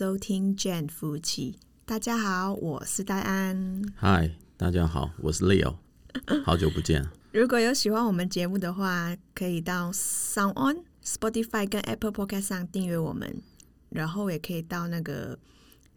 [0.00, 1.58] 收听 Jane 夫妻。
[1.84, 3.82] 大家好，我是戴安。
[3.94, 5.76] 嗨，大家好，我是 Leo，
[6.42, 7.06] 好久不见。
[7.32, 13.42] 如果有喜欢我们节目的话，可以到 Sound On、Spotify 跟 Apple Podcast 上订阅我们，
[13.90, 15.38] 然后也可以到那个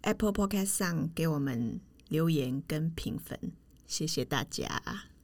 [0.02, 1.80] Apple Podcast 上给我们
[2.10, 3.40] 留言跟评分，
[3.88, 4.68] 谢谢大家。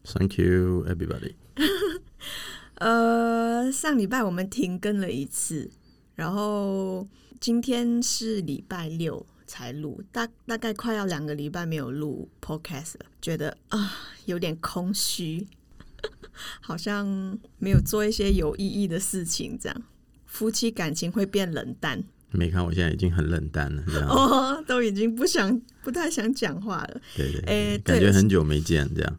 [0.06, 1.34] Thank you, everybody。
[2.80, 5.70] 呃，上礼拜我们停更了一次，
[6.16, 7.06] 然后
[7.40, 13.94] 今天是礼拜六才录，大大概快要两个礼拜没有录 podcast 了，觉得啊
[14.26, 15.48] 有点空虚，
[16.60, 17.08] 好像
[17.58, 19.84] 没有做一些有意义的事情，这样
[20.26, 24.08] 夫妻感情会变冷淡没看我现在已经很冷淡了，这样。
[24.12, 27.02] 哦，都已经不想不太想讲话了。
[27.16, 29.18] 对对哎对，感对觉很久没见，这样。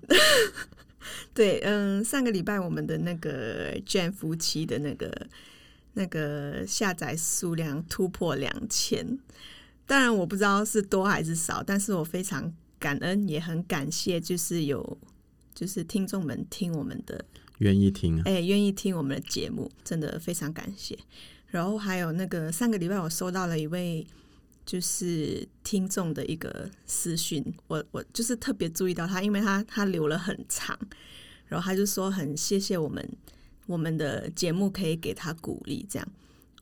[1.35, 5.11] 对，嗯，上个礼拜我们的那个 Jane 夫妻的那个
[5.95, 9.19] 那个下载数量突破两千，
[9.87, 14.99] 当然我不知道是多还是少，但是我非常感恩，也很感谢，就是有
[15.55, 17.25] 就是听众们听我们的，
[17.59, 18.23] 愿意听啊？
[18.25, 20.99] 哎，愿意听我们的节目，真的非常感谢。
[21.49, 24.07] 然后还有那个上个礼拜我收到了一位
[24.65, 30.79] 就是听众的一个私讯，我我就是特别注意到他，因为他他留了很长，
[31.47, 33.05] 然后他就说很谢谢我们
[33.67, 36.09] 我们的节目可以给他鼓励，这样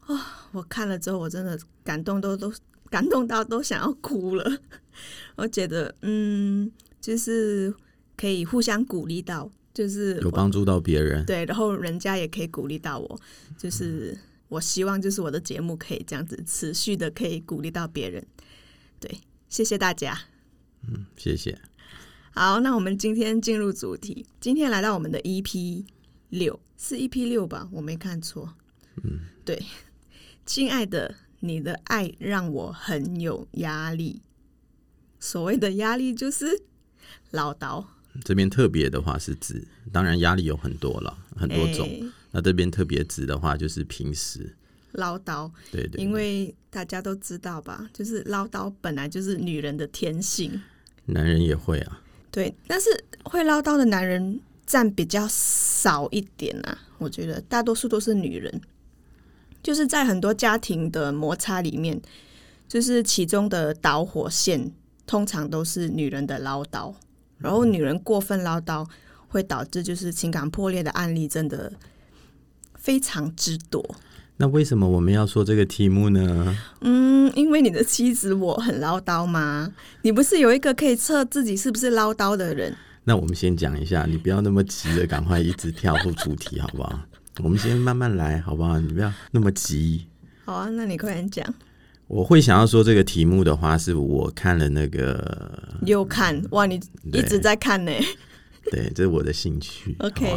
[0.07, 2.53] 啊、我看了之后我真的感动都都
[2.89, 4.59] 感动到都想要哭了，
[5.37, 7.75] 我觉得嗯，就是
[8.17, 13.21] 可以互相鼓励到，就是有帮助到别人，对，然后人家也可以鼓励到我，
[13.59, 14.17] 就是
[14.49, 18.27] 我希望就是我的节目可以这样子持续的可以鼓励到别人。
[18.99, 20.19] 对，谢谢大家。
[20.89, 21.59] 嗯，谢谢。
[22.31, 25.85] 好，那我们今天进入主题，今天来到我们的 EP
[26.31, 27.69] 六，是 EP 六吧？
[27.73, 28.55] 我没看错。
[29.03, 29.63] 嗯，对，
[30.45, 34.21] 亲爱的，你的爱让我很有压力。
[35.21, 36.63] 所谓的压力就是
[37.33, 37.85] 唠叨，
[38.25, 41.89] 这边特别的话是指，当然压力有很多了，很多种。
[41.89, 44.55] 哎那这边特别指的话，就是平时，
[44.93, 45.51] 唠叨。
[45.73, 50.61] 对对对因为大家都知道吧，就是唠叨本来就是女人的天性，
[51.07, 52.03] 男人也会啊。
[52.31, 52.55] 对。
[52.67, 52.91] 但是
[53.25, 55.27] 会唠叨的男人占比较
[55.81, 58.61] 少一点啊，我觉得大多数都是女人。
[59.63, 62.01] 就是在很多家庭的摩擦里面，
[62.67, 64.73] 就是其中的导火线
[65.07, 66.95] 通常都是女人的唠叨，
[67.39, 68.87] 然后女人过分唠叨
[69.27, 71.73] 会导致就是情感破裂的案例真的
[72.77, 73.85] 非常之多。
[74.37, 76.57] 那为什么我们要说这个题目呢？
[76.83, 79.75] 嗯，因为你的妻子我很唠叨吗？
[80.03, 82.75] 你不是有一个可以测自己是不是唠叨的人？
[83.09, 87.01] 那我们先讲一下，你不要那么急的，赶快一直跳入主题，好不好？
[87.43, 88.79] 我们先慢慢来，好不好？
[88.79, 90.07] 你不要那么急。
[90.45, 91.55] 好啊，那你快点讲。
[92.07, 97.91] 我会想要说这个题目的话，是我看了那个，又看哇，你一直在看呢。
[98.71, 99.97] 对，这是我的兴趣。
[100.01, 100.31] OK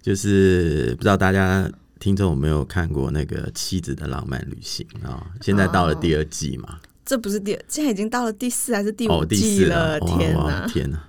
[0.00, 10.66] 就是不知道大家听众有没有看过那个《妻子的浪漫旅行》啊、现在到了第二季嘛，这不是第二，现在已经到了第四还是第五哦，第季四了，天哪！
[10.68, 11.02] 天哪！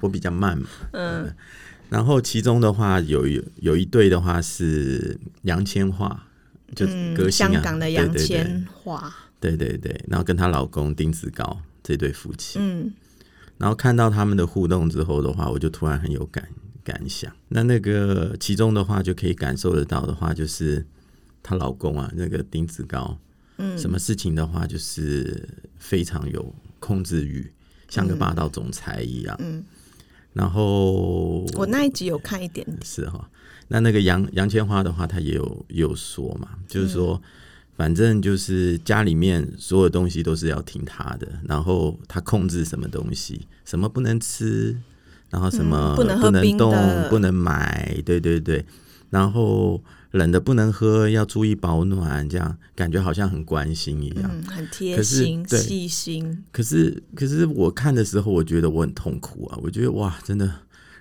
[0.00, 1.34] 我比较慢嘛，嗯。
[1.88, 6.16] 然后其中的话有有有一对的话是杨千嬅，
[6.74, 9.00] 就是歌嗯，星啊，香港的杨千嬅，
[9.38, 12.92] 对对对，然后跟她老公丁子高这对夫妻，嗯
[13.58, 16.46] 然后看到他们的互动之后的话，我就突然很有感
[16.84, 17.32] 感想。
[17.48, 20.84] 那那个其中的话，就可以感受得到的话，就是
[21.42, 23.16] 她老公啊，那个丁子高，
[23.58, 25.48] 嗯，什么事情的话，就是
[25.78, 27.50] 非常有控制欲，
[27.88, 29.36] 像个霸道总裁一样。
[29.40, 29.62] 嗯，
[30.32, 33.28] 然后我那一集有看一点点，是哈，
[33.68, 37.30] 那那个杨杨千嬅的话，她也有也有说嘛，就是说，嗯
[37.76, 44.74] 反正就是家里面所有东西都是要听她的，然后她控制什么东西，什么不能吃，
[45.28, 48.64] 然后什么嗯不能动的，不能买，对对对，
[49.10, 54.30] 然后冷的不能喝，要注意保暖，这样感觉好像很关心一样。
[54.32, 59.58] 嗯，很贴心、对细心，可是，可是我看的时候，我觉得我很痛苦啊！
[59.62, 60.50] 我觉得哇，真的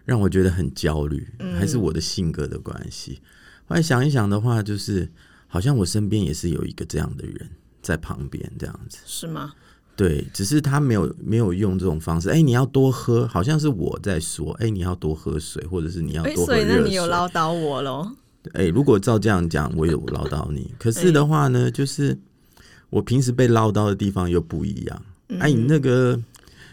[0.06, 3.22] 让我觉得很焦虑，嗯还是我的性格的关系。
[3.68, 5.12] 后来想一想的话，就是
[5.48, 7.50] 好像我身边也是有一个这样的人
[7.82, 9.00] 在旁边，这样子。
[9.06, 9.54] 是吗？
[9.96, 12.30] 对，只是他没有没有用这种方式。
[12.30, 16.80] 哎，你要多喝，好像是我在说，哎，你要多喝水，或者是你要哎，多喝所以那。
[16.80, 18.12] 你有唠叨我喽？
[18.54, 20.74] 哎，如果照这样讲，我有唠叨你。
[20.78, 22.18] 可是的话呢，就是
[22.90, 25.02] 我平时被唠叨的地方又不一样。
[25.40, 26.20] 哎，你那个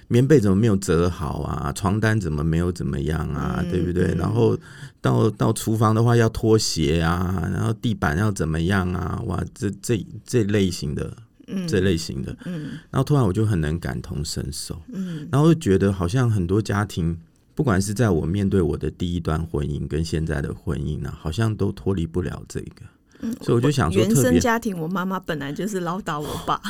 [0.08, 1.72] 棉被怎么没有折好啊？
[1.72, 3.60] 床单怎么没有怎么样啊？
[3.62, 4.08] 嗯对不对？
[4.08, 4.58] 嗯然后
[5.00, 9.22] 到到厨房的话要脱鞋啊，然后地板要怎么样啊？
[9.26, 11.16] 哇，这这这类型的
[11.67, 12.79] 这类型的，嗯。
[12.91, 15.29] 然后突然我就很能感同身受，嗯。
[15.31, 17.17] 然后就觉得好像很多家庭，
[17.55, 26.61] 不管是在我面对我的第一段婚姻跟现在的婚姻呢、好像都脱离不了这个，所以我就想说原生家庭，我妈妈本来就是唠叨我爸，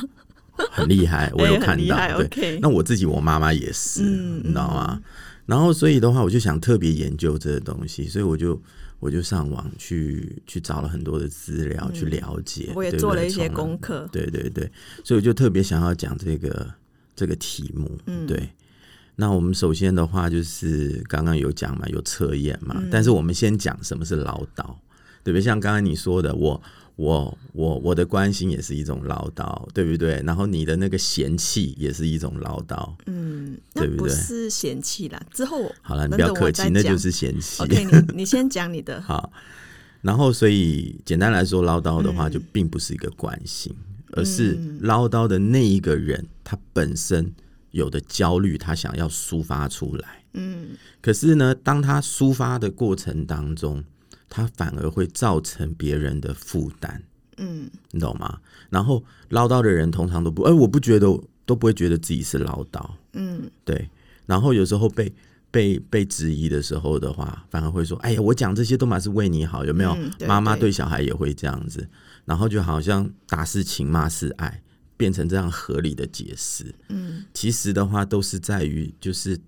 [0.71, 2.27] 很厉害， 我有哎看到，对。
[2.27, 5.01] ，OK，那我自己我妈妈也是，嗯你知道吗？
[5.47, 8.61] 然后所以的话，我就想特别研究这个东西，所以我就
[9.02, 14.70] 我就上网去去找了很多的资料、去了解，嗯我也做了一些功课，对对对，
[15.02, 16.72] 所以我就特别想要讲这个
[17.16, 17.99] 这个题目。
[18.06, 18.25] 嗯。
[18.28, 18.49] 对，
[19.16, 22.88] 那我们首先的话就是刚刚有讲嘛，有测验嘛，嗯。
[22.93, 24.72] 但是我们先讲什么是唠叨，
[25.23, 25.41] 对不对？
[25.41, 26.61] 像刚才你说的，我
[26.97, 30.23] 我我我的关心也是一种唠叨，对不对？
[30.27, 32.93] 然后你的那个嫌弃也是一种唠叨。
[33.07, 37.63] 嗯，那对不对不是嫌弃啦，之后好了，你不要客气，那就是嫌弃。
[37.63, 39.33] OK，你 你先讲你的，好，
[40.03, 43.75] 然后所以简单来说，唠叨的话嗯就并不是一个惯性，
[44.13, 47.33] 而是唠叨的那一个人他本身
[47.71, 50.23] 有的焦虑，他想要抒发出来。
[50.35, 50.71] 嗯
[51.01, 53.83] 可是呢，当他抒发的过程当中，
[54.34, 57.02] 他反而会造成别人的负担，
[57.37, 58.40] 嗯你懂吗？
[58.70, 61.06] 然后唠叨的人通常都不，哎、我不觉得，
[61.44, 62.82] 都不会觉得自己是唠叨，
[63.12, 63.90] 嗯对。
[64.25, 65.12] 然后有时候被
[65.50, 71.87] 被被质疑的时候的话，反而会说：“哎呀，我讲这些都嘛是为你好，有没有？”嗯妈妈对对小孩也会这样子，
[72.25, 74.62] 然后就好像打是情，骂是爱，
[74.96, 76.75] 变成这样合理的解释。
[76.88, 79.38] 嗯其实的话，都是在于就是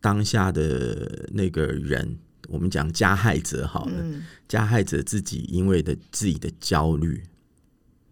[0.00, 2.16] 当下的那个人，
[2.48, 7.22] 我们讲加害者好了，嗯加害者自己因为的自己的焦虑，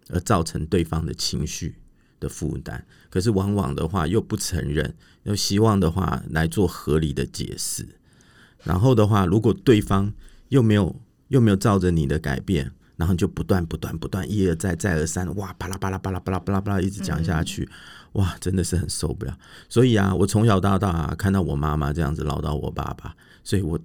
[0.08, 1.76] 而造成对方的情绪
[2.18, 2.84] 的负担。
[3.10, 7.86] 可是往往的话又不承认，又希望的话来做合理的解释。
[8.64, 10.12] 然后的话，如果对方
[10.48, 17.68] 又没有又没有照着你的改变，然后就不断不断不断一而再再而三，哇，巴拉巴拉巴拉巴拉巴拉巴拉一直讲下去，
[18.12, 19.38] 哇，真的是很受不了。
[19.68, 23.78] 所以啊，我从小到大啊，看到我妈妈这样子唠叨我爸爸，所以我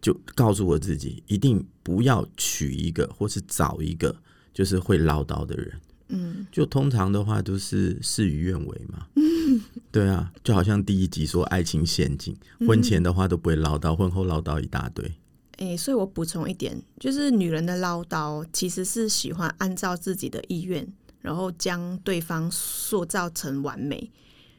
[0.00, 4.14] 就告诉我自己，一定不要娶一个或是找一个
[4.54, 5.80] 就是会唠叨的人。
[6.08, 9.08] 嗯就通常的话都是事与愿违嘛。
[9.16, 9.60] 嗯
[9.90, 15.10] 对啊，就好像第一集说爱情陷阱，婚前的话都不会唠叨，婚后唠叨一大堆。
[15.58, 20.86] 诶、所以我补充一点，就是女人的唠叨其实是喜欢按照自己的意愿，
[21.22, 24.10] 然后将对方塑造成完美，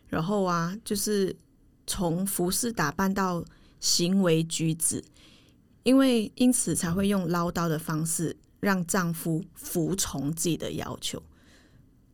[0.08, 1.36] 然后啊，就是
[1.86, 3.46] 从服饰打扮到
[3.80, 5.04] 行为举止，
[5.88, 11.24] 因为因此才会用唠叨的方式让丈夫服从自己的要求，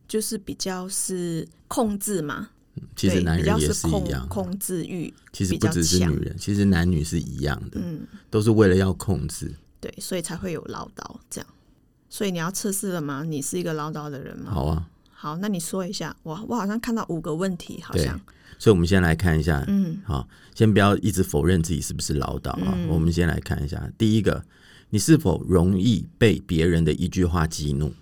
[0.06, 2.50] 就是比较是控制嘛，
[2.94, 8.06] 其实对男人也是控一样，控制欲，其实不只是强女人，其实男女是一样的，嗯。
[8.30, 9.52] 都是为了要控制。
[9.80, 11.50] 对，所以才会有唠叨这样。
[12.08, 13.24] 所以你要测试了吗？
[13.24, 14.52] 你是一个唠叨的人吗？
[14.52, 16.16] 好啊，好，那你说一下。
[16.22, 18.20] 我我好像看到五个问题，好像，
[18.58, 22.72] 所以我们先来看一下，嗯好，先不要一直否认自己是不是唠叨啊。
[22.76, 24.44] 嗯我们先来看一下，第一个，
[24.90, 27.92] 你是否容易被别人的一句话激怒？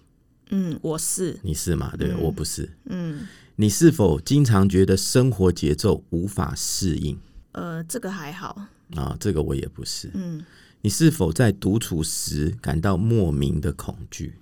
[0.51, 1.95] 嗯，我是，你是吗？
[1.99, 2.69] 对，我不是。
[2.87, 3.27] 嗯
[3.57, 7.19] 你是否经常觉得生活节奏无法适应
[7.53, 9.15] 呃，这个还好，啊？
[9.21, 10.11] 这个我也不是。
[10.15, 10.43] 嗯，
[10.81, 14.35] 你是否在独处时感到莫名的恐惧？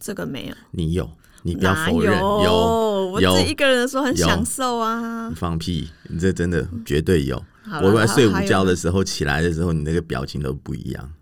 [0.00, 1.08] 这个没有，你有，
[1.46, 2.18] 你不要否认。
[2.18, 2.86] 有？
[3.12, 5.34] 我有自己一个人的时候很享受啊你。
[5.34, 5.88] 放屁！
[6.08, 7.42] 你这真的绝对有。
[7.82, 11.12] 我在睡午觉，的时候起来的时候，你那个表情都不一样。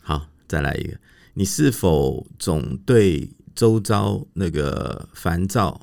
[0.00, 0.96] 好，再来一个，
[1.34, 5.80] 你是否总对周遭那个烦躁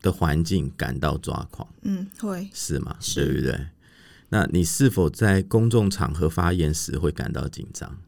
[0.00, 1.66] 的环境感到抓狂？
[1.82, 2.96] 嗯，会，是吗？
[3.00, 3.66] 是对不对？
[4.28, 7.98] 那你是否在公众场合发言时会感到紧张？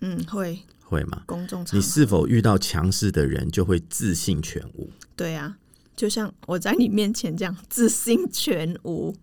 [0.00, 0.60] 嗯，会，
[0.92, 1.22] 会吗？
[1.26, 4.90] 公众场合，你是否遇到强势的人就会自信全无？
[5.16, 5.56] 对啊，
[5.96, 9.14] 就像我在你面前这样自信全无。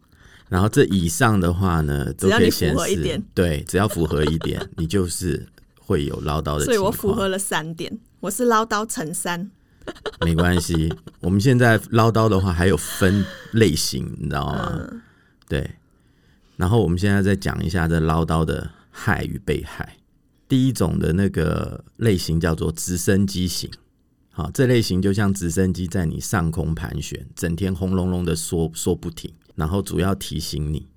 [0.47, 5.47] 然后这以上的话呢，都可以显示合一点，对，只要符合一点， 你就是
[5.79, 6.65] 会有唠叨的。
[6.65, 9.51] 所以我符合了三点，我是唠叨乘三。
[10.21, 10.91] 没关系。
[11.19, 14.79] 我们现在唠叨的话还有分类型，你知道吗？
[14.79, 15.01] 嗯
[15.47, 15.69] 对。
[16.57, 19.97] 然后我们现在再讲一下这唠叨的害与被害。
[20.49, 23.69] 第一种的那个类型叫做直升机型，
[24.31, 30.87] 好，这类型就像直升机在你上空盘旋，整天轰隆隆的说说不停，然后主要提醒你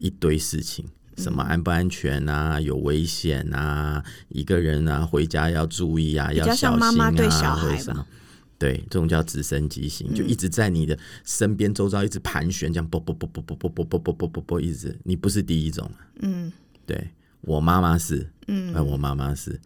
[0.00, 0.84] 一堆事情，
[1.16, 7.94] 什么安不安全啊，有危险啊，一个人啊回家要注意啊，要小心啊，或者什。
[8.58, 14.96] 对，这种叫直升机型，就一直在你的身边周遭一直盘旋，这样啵啵啵啵啵啵啵啵啵啵啵啵，一直。
[15.02, 16.52] 你不是第一种，嗯。
[16.86, 17.10] 对
[17.42, 19.60] 我妈妈是，嗯呃，我妈妈是，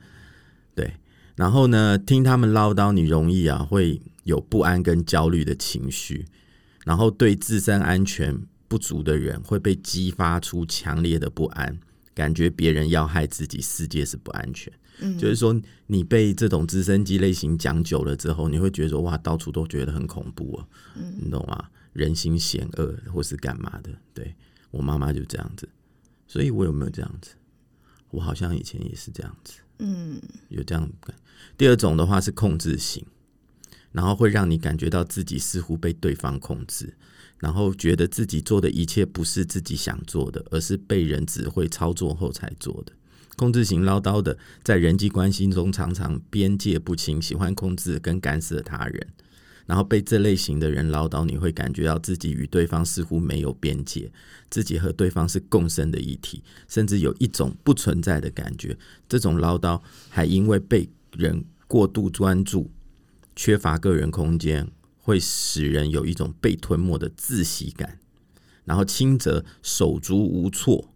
[0.75, 0.95] 对。
[1.37, 6.25] 然后呢，听他们唠叨，你容易啊会有不安跟焦虑的情绪，
[6.85, 11.79] 然后对自身安全不足的人会被激发出强烈的不安，
[12.15, 14.73] 感觉别人要害自己，世界是不安全。
[15.01, 15.55] 嗯，就是说，
[15.87, 20.67] 你被这种直升机类型讲久了之后，你会觉得说，哇，到处都觉得很恐怖啊，
[20.97, 21.69] 嗯你懂吗？
[21.93, 23.91] 人心险恶，或是干嘛的？
[24.15, 24.35] 对
[24.71, 25.69] 我妈妈就这样子，
[26.27, 27.33] 所以我有没有这样子？
[28.11, 31.15] 我好像以前也是这样子，嗯有这样感。
[31.59, 33.05] 第二种的话是控制型，
[33.93, 36.95] 然后会让你感觉到自己似乎被对方控制，
[37.39, 42.93] 然后觉得自己做的一切不是自己想做的，而是被人指挥操作后才做的。
[43.37, 49.07] 控制型唠叨的，在人际关系中常常边界不清，喜欢控制跟干涉他人。
[49.67, 54.11] 然后被这类型的人唠叨，你会感觉到自己与对方似乎没有边界，
[54.49, 58.79] 自己和对方是共生的一体，甚至有一种不存在的感觉。
[59.09, 62.71] 这种唠叨还因为被人过度专注，
[63.35, 67.99] 缺乏个人空间，会使人有一种被吞没的窒息感。
[68.65, 70.93] 然后轻则手足无措，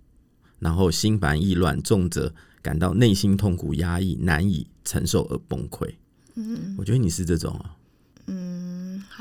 [0.59, 5.95] 然后心烦意乱；重则感到内心痛苦、压抑、难以承受而崩溃。
[6.35, 7.77] 嗯我觉得你是这种啊。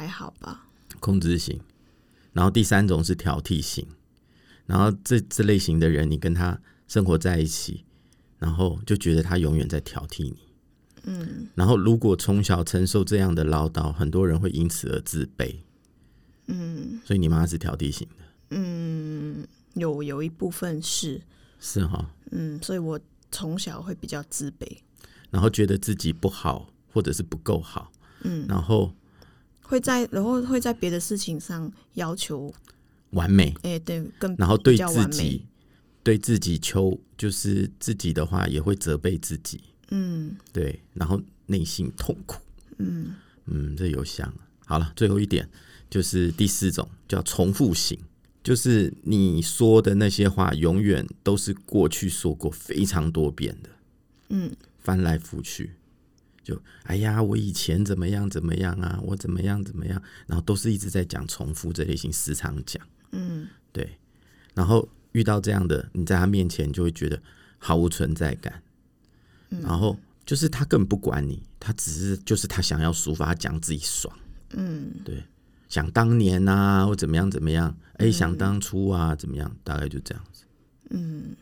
[0.09, 0.67] 好吧。
[0.99, 1.61] 控制型，
[2.33, 3.87] 然后第三种是挑剔型，
[4.65, 7.85] 然后这这类型的人，你跟他生活在一起，
[8.37, 10.37] 然后就觉得他永远在挑剔你，
[11.03, 11.47] 嗯。
[11.55, 15.55] 然后如果从小承受这样的唠叨，很多人会因此而自卑，
[16.47, 16.99] 嗯。
[17.05, 21.21] 所以你妈是挑剔型的，嗯，有有一部分是，
[21.59, 22.99] 是哈，嗯，所以我
[23.31, 24.65] 从小会比较自卑。
[25.31, 27.91] 然后觉得自己不好或者是不够好，
[28.23, 28.91] 嗯，然后
[29.69, 32.51] 会在然后会在别的事情上要求，
[33.11, 35.45] 完美，哎、对，更然后对自己。
[36.01, 39.61] 对自己求就是自己的话也会责备自己，
[39.91, 42.41] 嗯对，然后内心痛苦。
[42.77, 43.13] 嗯
[43.45, 44.33] 嗯，这有想。
[44.65, 45.47] 好了，最后一点
[45.89, 47.99] 就是第四种叫重复型，
[48.41, 53.69] 就是你说的那些话永远都是过去说过非常多遍的，
[54.29, 54.49] 嗯
[54.79, 55.73] 翻来覆去。
[56.49, 62.81] 就哎呀，我以前怎么样怎么样啊，我怎么样怎么样，然后都是一直在讲重复这类型，时常讲。
[63.11, 63.47] 嗯。
[63.71, 63.97] 对，
[64.55, 67.21] 然后遇到这样的，你在他面前就会觉得
[67.59, 68.63] 毫无存在感，
[69.51, 69.61] 嗯。
[69.61, 74.11] 然后就是他根本不管你，他只是就是他想要抒发，讲自己爽。
[74.53, 74.91] 嗯。
[75.05, 75.23] 对，
[75.67, 80.45] 想当年啊，或怎么样怎么样，哎、想当初啊，怎么样，大概就这样子。
[80.89, 81.35] 嗯，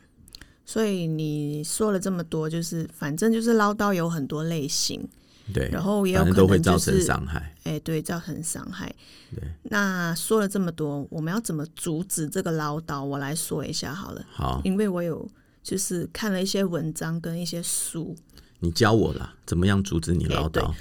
[0.68, 5.02] 所以你说了这么多，就是反正就是唠叨有很多类型，
[5.54, 7.56] 对，然后也有可能就都会造成是伤害。
[7.64, 8.94] 哎、对，造成伤害。
[9.34, 13.02] 对，那说了这么多，我们要怎么阻止这个唠叨？
[13.02, 15.26] 我来说一下好了，好，因为我有
[15.64, 18.14] 就是看了一些文章跟一些书，
[18.60, 20.74] 你教我啦，怎么样阻止你唠叨？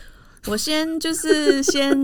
[0.47, 1.97] 我先就是先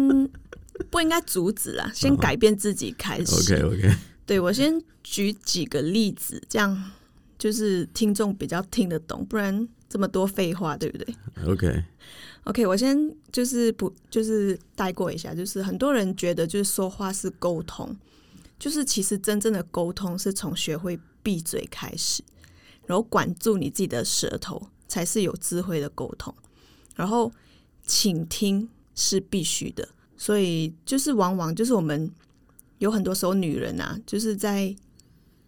[0.89, 3.35] 不应该阻止啊， 先改变自己开始。
[3.35, 6.91] OK OK，对我先举几个例子，这样
[7.43, 12.97] 就是听众比较听得懂，不然这么多废话，对不对 OK，？OK，我先
[13.33, 17.97] 就是不就是带过一下，就是很多人觉得就是说话是沟通，
[18.61, 22.23] 就是其实真正的沟通是从学会闭嘴开始，
[22.87, 26.33] 然后管住你自己的舌头，才是有智慧的沟通。
[26.95, 27.33] 然后
[27.85, 32.09] 倾听是必须的，所以就是往往就是我们
[32.79, 34.73] 有很多时候女人啊，就是在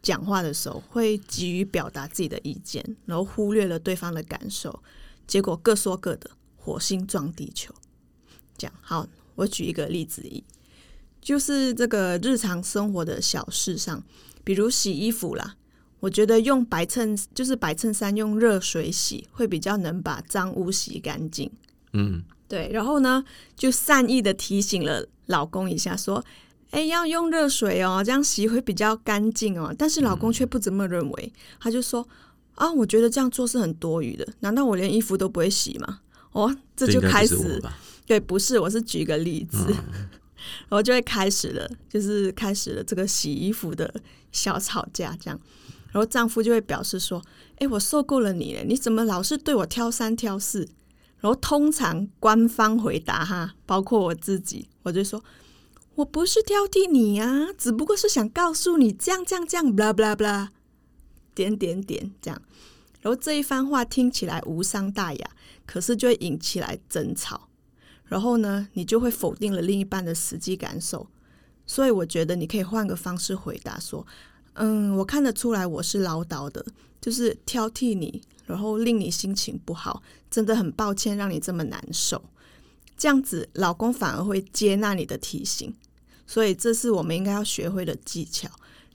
[0.05, 4.83] 讲话的时候会急于表达自己的意见，然后忽略了对方的感受，
[5.27, 7.75] 结果各说各的，火星撞地球。
[8.59, 10.45] 这样好，我举一个例子一，
[11.23, 14.05] 就是这个日常生活的小事上，
[14.45, 15.57] 比如洗衣服啦。
[16.01, 21.51] 我觉得用白衬就是白衬衫用热水洗会比较能把脏污洗干净。
[21.95, 23.25] 嗯，对，然后呢，
[23.57, 26.23] 就善意的提醒了老公一下，说
[26.75, 32.07] ：“哎，要用热水哦，这样洗会比较干净哦。”但是老公却不这么认为，他就说
[32.57, 36.01] ：“啊，我觉得这样做是很多余的，难道我连衣服都不会洗吗？”
[36.33, 37.63] 哦，这就开始？
[38.05, 39.73] 对，不是，我是举个例子，
[40.69, 43.95] 然后就会开始了，就是开始了这个洗衣服的
[44.33, 45.41] 小吵架，这样，
[45.93, 47.23] 然后丈夫就会表示说
[47.59, 50.69] ：“哎，我受够了你了，你怎么老是对我挑三挑四？”
[51.21, 55.23] 然后通常官方回答哈，包括我自己，我就说
[55.97, 60.49] ：“我不是挑剔你啊，只不过是想告诉你这样这样这样，blah blah blah，
[61.35, 62.43] 点点点这样。”
[63.01, 65.31] 然后这一番话听起来无伤大雅，
[65.67, 67.49] 可是就会引起来争吵。
[68.07, 71.07] 然后呢，你就会否定了另一半的实际感受。
[71.67, 74.07] 所以我觉得你可以换个方式回答说
[74.55, 76.65] ：“嗯，我看得出来我是唠叨的，
[77.01, 82.23] 就是挑剔你，然后令你心情不好，真的很抱歉让你这么难受。
[82.97, 85.75] 这样子老公反而会接纳你的提醒。
[86.27, 88.49] 所以这是我们应该要学会的技巧，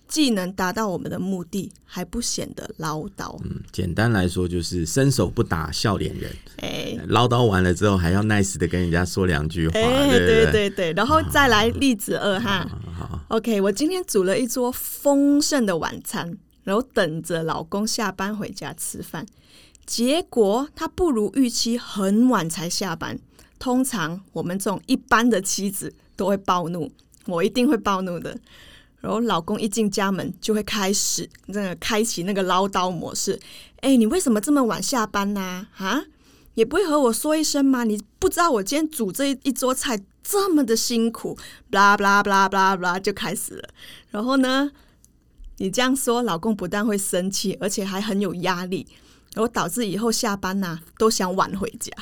[0.07, 3.39] 既能达到我们的目的，还不显得唠叨。
[3.43, 6.35] 嗯，简单来说就是伸手不打笑脸人。
[6.57, 12.67] 哎、唠叨完了之后，还要 nice 的跟人家说两句话，哎、对对对，然后再来例子二哈。
[12.97, 19.23] 好，OK，我今天煮了一桌丰盛的晚餐，然后等着老公下班回家吃饭。
[19.85, 23.19] 结果他不如预期，很晚才下班。
[23.59, 26.89] 通常我们这种一般的妻子都会暴怒，
[27.27, 28.35] 我一定会暴怒的。
[29.01, 33.39] 然后老公一进家门就会开始那个开启那个唠叨模式。
[33.81, 36.03] 哎，你为什么这么晚下班呢、啊？
[36.55, 37.85] 也不会和我说一声吗？
[37.85, 41.37] 你不知道我今天煮这一一桌菜这么的辛苦
[41.71, 43.69] ，blah blah blah blah blah 就开始了。
[44.09, 44.69] 然后呢，
[45.57, 48.85] 你这样说，老公不但会生气，而且还很有压力，
[49.33, 51.93] 然后导致以后下班呐、都想晚回家，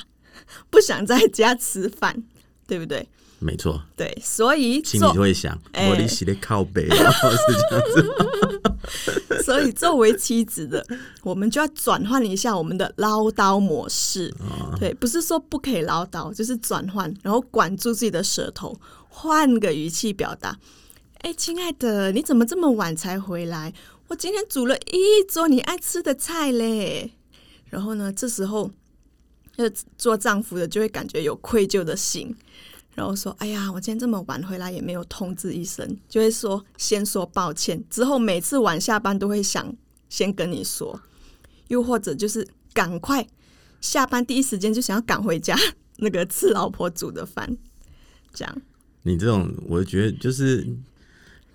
[0.70, 2.24] 不想在家吃饭，
[2.68, 3.08] 对不对？
[3.40, 7.38] 没错，对，所以心做里会想，哎我你洗的靠背，然 后是
[7.70, 9.44] 这样子。
[9.46, 10.84] 所以，作为妻子的，
[11.22, 14.34] 我们就要转换一下我们的唠叨模式。
[14.80, 18.76] 对，不是说不可以唠叨，就是转换，然后管住自己的舌头，
[19.08, 20.58] 换个语气表达。
[21.20, 23.72] 哎，亲爱的，你怎么这么晚才回来？
[24.08, 27.12] 我今天煮了一桌你爱吃的菜嘞。
[27.70, 28.72] 然后呢，这时候，
[29.58, 32.36] 呃，做丈夫的就会感觉有愧疚的心，
[32.96, 37.84] 然后说：“哎呀，我今天这么晚回来也没有通知一声，就会说先说抱歉。
[37.90, 39.76] 之后每次晚下班都会想
[40.10, 41.02] 先跟你说，
[41.68, 43.28] 又或者就是赶快
[43.82, 45.58] 下班第一时间就想要赶回家，
[45.98, 47.58] 那个吃老婆煮的饭，
[48.34, 48.62] 这样。
[49.04, 50.68] 你这种，我觉得就是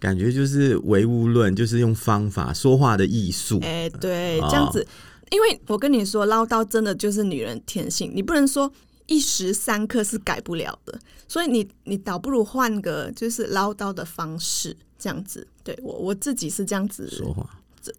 [0.00, 3.60] 感觉就是唯物论，就是用方法说话的艺术。
[3.62, 4.86] 哎、对，哦这样子，
[5.32, 8.70] 因为我跟你说，唠叨真的就是女人天性，你不能说
[9.06, 15.46] 一时三刻是改不了的，所以你你倒不如换个就是唠叨的方式，这样子。
[15.64, 17.48] 对我我自己是这样子，说话，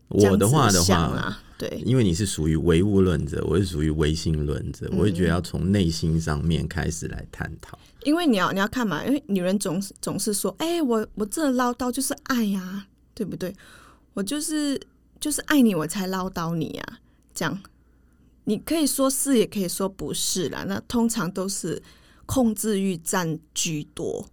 [0.10, 7.80] 我的话的话，对，因为你是属于唯物论者，我是属于唯心论者，我会觉得要从内心上面开始来探讨。
[8.04, 13.56] 因为你要你要看嘛，因为女人总是总是说，哎、我我这唠叨就是爱呀、对不对？
[14.14, 14.80] 我就是
[15.22, 17.00] 就是爱你，我才唠叨你呀、
[17.34, 17.62] 这样
[18.46, 20.66] 你可以说是，也可以说不是啦。
[20.68, 21.82] 那通常都是
[22.26, 24.30] 控制欲占居多。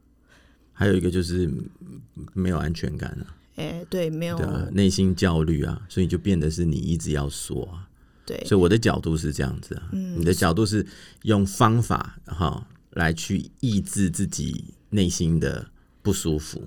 [0.72, 2.00] 还有一个就是嗯
[2.32, 7.86] 没有安全感啊，哎、对，没有对啊，内心焦虑啊，所以就变得是你一直要说啊。
[8.26, 10.86] 对所以我的角度是这样子啊，嗯你的角度是
[11.22, 15.68] 用方法哈来去抑制自己内心的
[16.02, 16.62] 不舒服，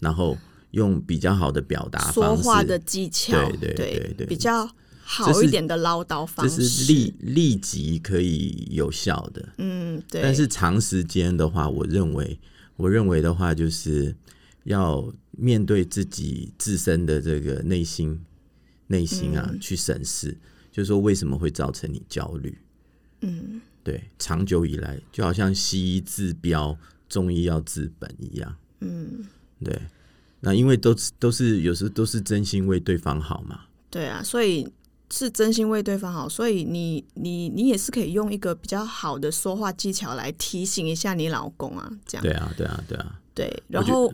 [0.00, 0.36] 然后
[0.72, 4.70] 用比较好的表达说方式，话的技巧，对对对对比较
[5.10, 6.68] 好一点的唠叨方这式。
[6.68, 9.48] 是立立即可以有效的。
[9.56, 12.38] 嗯，对，但是长时间的话，我认为，
[12.76, 14.14] 我认为的话，就是
[14.64, 18.20] 要面对自己自身的这个内心，
[18.88, 20.36] 内心啊，嗯去审视，
[20.70, 22.58] 就是说为什么会造成你焦虑？
[23.22, 28.54] 嗯，对，长久以来，就好像西医治标，中医要治本一样。
[28.80, 29.24] 嗯，
[29.64, 29.80] 对，
[30.40, 33.62] 那因为都是都是有时候都是真心为对方好嘛。
[33.90, 34.68] 对啊，所以
[35.10, 44.12] 是真心为对方好，所以你你你也是可以用一个比较好的说话技巧来提醒一下你老公啊，这样对啊，对啊，对啊，对，然后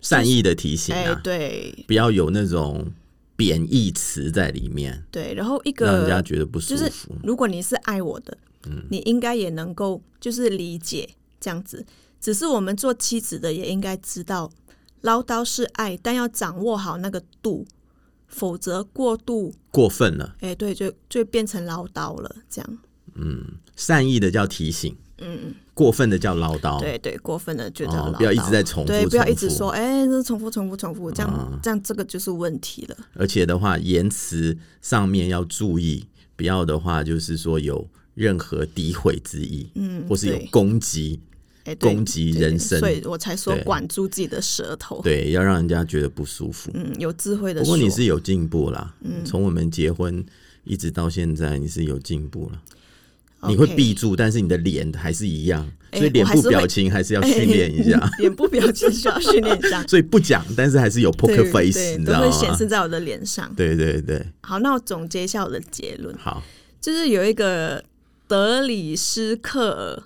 [0.00, 2.86] 善意的提醒哎、啊，对不要有那种
[3.34, 7.14] 贬义词在里面，对，然后一个让人家觉得不舒就是服。
[7.22, 11.08] 如果你是爱我的，嗯你应该也能够就是理解
[11.40, 11.84] 这样子。
[12.20, 14.50] 只是我们做妻子的也应该知道，
[15.02, 17.64] 唠叨是爱，但要掌握好那个度，
[18.28, 22.36] 否则过度，过分了，哎、对，就就变成唠叨了。
[22.48, 22.78] 这样，
[23.14, 23.42] 嗯
[23.74, 26.78] 善意的叫提醒，嗯，过分的叫唠叨。
[26.78, 32.96] 对对，过分的就叫唠叨、哦不要一直在重复对，不要一直说，哎、这重复重复重复，这样、啊这样这个就是问题了。
[33.14, 41.20] 而且的话，言辞上面要注意，不要的话就是说有任何诋毁之意，嗯，或是有攻击，
[41.76, 45.00] 攻击人身所以我才说管住自己的舌头。
[45.02, 46.70] 对，要让人家觉得不舒服。
[46.74, 47.76] 嗯，有智慧的不说。
[47.76, 50.24] 过你是有进步啦，嗯从我们结婚
[50.64, 52.60] 一直到现在，你是有进步了。
[53.48, 58.10] 你会闭住，但是你的脸还是一样，哎所以脸部表情还是要训练一下。
[58.18, 59.80] 脸部表情需要训练一下。
[59.86, 62.66] 所以不讲，但是还是有 poker face，对你知道都会显示？
[62.66, 63.48] 在我的脸上。
[63.54, 66.42] 对对对，好，那我总结一下我的结论，好，
[66.80, 67.84] 就是有一个
[68.26, 70.02] 德里斯克尔，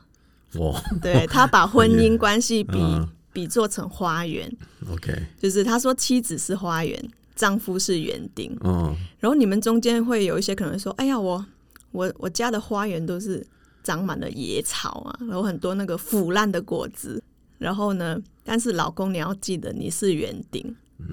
[0.56, 3.08] 哇对他把婚姻关系比、 嗯。
[3.34, 4.46] 比作成花园
[4.90, 5.10] ，，OK，
[5.40, 7.02] 就是他说妻子是花园，
[7.34, 11.42] 丈夫是园丁，嗯，然后你们中间会有一些可能说，哎呀，我
[11.92, 13.42] 我我家的花园都是
[13.82, 17.24] 长满了野草啊，然后很多那个腐烂的果子。
[17.56, 20.62] 然后呢，但是老公你要记得你是园丁，
[20.98, 21.06] 嗯。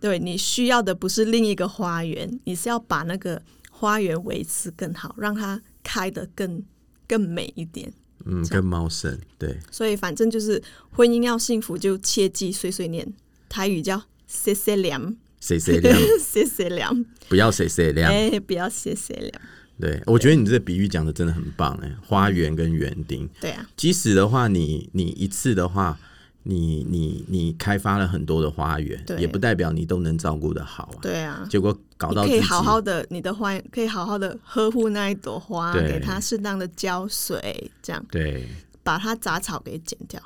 [0.00, 6.62] 对你需要的不是另一个花园，你是要把那个花园维持更好，让它开得更
[7.06, 7.92] 更美一点。
[8.24, 9.58] 嗯，更茂盛，对。
[9.70, 13.06] 所以反正就是婚姻要幸福，就切记碎碎念。
[13.48, 19.42] 台语叫“谢谢凉”，谁谁凉，谢谢凉，不要谁谁凉，哎，不要谢谢凉。
[19.78, 23.28] 对，我觉得你这个比喻讲的真的很棒哎，花园跟园丁。
[23.40, 25.98] 对啊，即使的话，你你一次的话，
[26.44, 30.98] 你你你开发了很多的花园，对也不代表你都能照顾的好啊。
[31.02, 38.46] 对啊，结果搞到自己你可以好好的，你的花可以好好的呵护那一朵花，给它适当的浇水，这样对
[38.82, 40.20] 把它杂草给剪掉。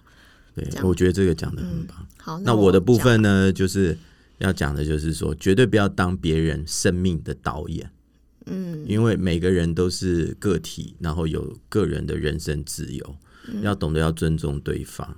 [0.54, 2.06] 对我觉得这个讲的很棒。
[2.18, 3.96] 好，那我的部分呢，就是
[4.38, 7.88] 要讲的就是说，绝对不要当别人生命的导演。
[8.46, 15.16] 嗯，因为每个人都是个体，然后有个人的人生自由，嗯要懂得要尊重对方。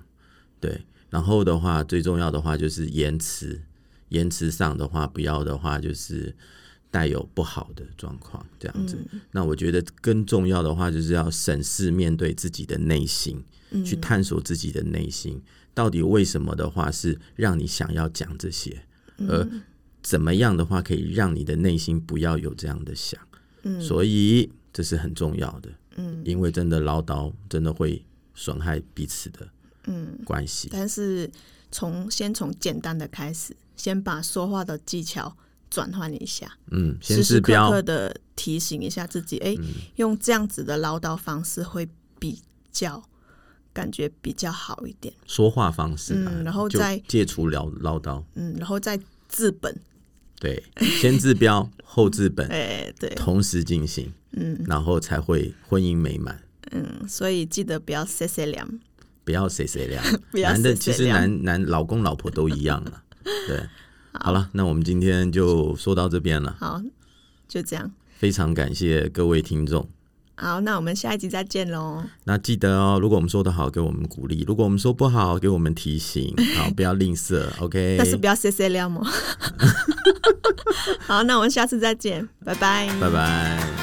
[0.60, 3.62] 对，然后的话，最重要的话就是言辞，
[4.12, 6.34] 言辞上的话，不要的话就是
[6.90, 8.96] 带有不好的状况，这样子。
[9.12, 15.42] 嗯那我觉得更重要的话，就是要审视面对自己的内心，嗯去探索自己的内心，
[15.74, 18.84] 到底为什么的话是让你想要讲这些，
[19.18, 19.48] 嗯而
[20.02, 23.18] 怎么样的话可以让你的内心不要有这样的想。
[23.80, 25.70] 所以这是很重要的。
[25.96, 29.48] 嗯，因为真的唠叨真的会损害彼此的
[29.84, 30.68] 嗯关系。
[30.72, 31.30] 但是
[31.70, 35.36] 从先从简单的开始，先把说话的技巧
[35.70, 39.56] 转换一下，嗯，先时时刻刻的提醒一下自己，哎、
[39.96, 43.02] 用这样子的唠叨方式会比较
[43.72, 45.12] 感觉比较好一点。
[45.26, 48.22] 说话方式啊，嗯然后再戒除唠唠叨。
[48.34, 49.74] 嗯，然后再治本，
[50.38, 50.62] 对，
[51.00, 56.38] 先治标后治本， 哎、对，同时进行，嗯，然后才会婚姻美满。
[56.72, 58.80] 嗯，所以记得不要塞塞凉，
[59.24, 63.02] 不要谁谁凉， 男的其实男男老公老婆都一样了。
[63.48, 63.68] 对，
[64.12, 66.80] 好了，那我们今天就说到这边了，好，
[67.48, 67.90] 就这样。
[68.18, 69.88] 非常感谢各位听众。
[70.34, 72.02] 好，那我们下一集再见喽。
[72.24, 76.34] 那记得哦，如果我们说的好，给我们鼓励；如果我们说不好，给我们提醒。
[76.56, 77.96] 好，不要吝啬，OK。
[77.98, 79.06] 但是不要塞塞凉哦。
[81.06, 83.81] 好，那我们下次再见，拜拜，拜拜。